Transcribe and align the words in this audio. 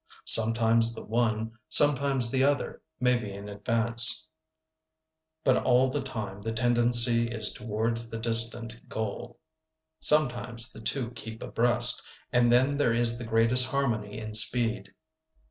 Sometimes 0.25 0.95
the 0.95 1.05
one, 1.05 1.51
sometimes 1.69 2.31
the 2.31 2.43
other, 2.43 2.81
may 2.99 3.19
be 3.19 3.31
in 3.31 3.47
advance, 3.47 4.29
but 5.43 5.57
all 5.57 5.89
the 5.89 6.01
time 6.01 6.41
the 6.41 6.51
tendency 6.53 7.27
is 7.27 7.53
towards 7.53 8.09
the 8.09 8.17
distant 8.17 8.89
goal. 8.89 9.39
Sometimes 9.99 10.71
the 10.71 10.81
two 10.81 11.11
keep 11.11 11.43
abreast, 11.43 12.01
and 12.33 12.51
then 12.51 12.79
there 12.79 12.95
is 12.95 13.19
the 13.19 13.25
greatest 13.27 13.67
harmony 13.67 14.17
in 14.17 14.33
speed. 14.33 14.91